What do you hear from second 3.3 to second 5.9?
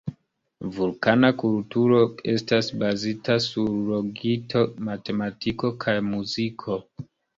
sur logiko, matematiko